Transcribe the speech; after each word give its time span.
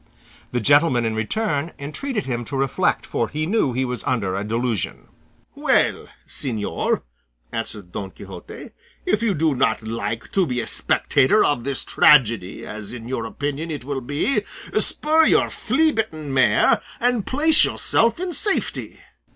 The 0.51 0.59
gentleman 0.59 1.05
in 1.05 1.13
return 1.13 1.73
entreated 1.77 2.25
him 2.25 2.43
to 2.45 2.57
reflect, 2.57 3.05
for 3.05 3.29
he 3.29 3.45
knew 3.45 3.71
he 3.71 3.85
was 3.85 4.03
under 4.03 4.33
a 4.33 4.43
delusion. 4.43 5.09
"Well, 5.53 6.07
señor," 6.27 7.03
answered 7.51 7.91
Don 7.91 8.09
Quixote, 8.09 8.71
"if 9.05 9.21
you 9.21 9.35
do 9.35 9.53
not 9.53 9.83
like 9.83 10.31
to 10.31 10.47
be 10.47 10.59
a 10.59 10.65
spectator 10.65 11.45
of 11.45 11.65
this 11.65 11.85
tragedy, 11.85 12.65
as 12.65 12.93
in 12.93 13.07
your 13.07 13.25
opinion 13.27 13.69
it 13.69 13.85
will 13.85 14.01
be, 14.01 14.41
spur 14.79 15.27
your 15.27 15.51
flea 15.51 15.91
bitten 15.91 16.33
mare, 16.33 16.81
and 16.99 17.27
place 17.27 17.63
yourself 17.63 18.19
in 18.19 18.33
safety." 18.33 19.01